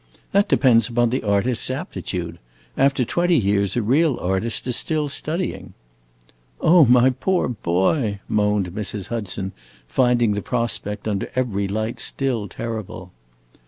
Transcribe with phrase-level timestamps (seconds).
[0.31, 2.39] "That depends upon the artist's aptitude.
[2.75, 5.75] After twenty years a real artist is still studying."
[6.59, 9.09] "Oh, my poor boy!" moaned Mrs.
[9.09, 9.51] Hudson,
[9.87, 13.11] finding the prospect, under every light, still terrible.